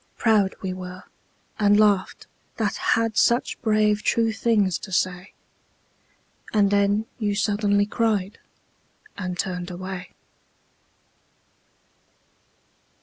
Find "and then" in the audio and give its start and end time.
6.51-7.05